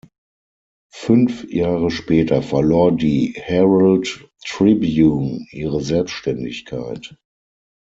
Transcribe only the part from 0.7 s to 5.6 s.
Fünf Jahre später verlor die "Herald Tribune"